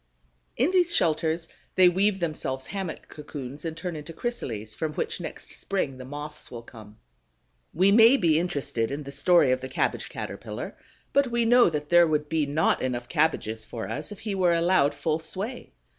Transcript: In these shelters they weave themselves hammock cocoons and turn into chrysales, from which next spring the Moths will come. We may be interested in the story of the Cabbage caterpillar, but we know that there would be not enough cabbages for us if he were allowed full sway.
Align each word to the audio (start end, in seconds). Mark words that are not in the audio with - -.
In 0.57 0.71
these 0.71 0.91
shelters 0.95 1.47
they 1.75 1.87
weave 1.87 2.19
themselves 2.19 2.65
hammock 2.65 3.07
cocoons 3.07 3.63
and 3.63 3.77
turn 3.77 3.95
into 3.95 4.13
chrysales, 4.13 4.73
from 4.73 4.93
which 4.95 5.21
next 5.21 5.51
spring 5.51 5.99
the 5.99 6.05
Moths 6.05 6.49
will 6.49 6.63
come. 6.63 6.97
We 7.71 7.91
may 7.91 8.17
be 8.17 8.39
interested 8.39 8.89
in 8.89 9.03
the 9.03 9.11
story 9.11 9.51
of 9.51 9.61
the 9.61 9.69
Cabbage 9.69 10.09
caterpillar, 10.09 10.75
but 11.13 11.27
we 11.27 11.45
know 11.45 11.69
that 11.69 11.89
there 11.89 12.07
would 12.07 12.29
be 12.29 12.47
not 12.47 12.81
enough 12.81 13.09
cabbages 13.09 13.63
for 13.63 13.87
us 13.87 14.11
if 14.11 14.17
he 14.21 14.33
were 14.33 14.55
allowed 14.55 14.95
full 14.95 15.19
sway. 15.19 15.71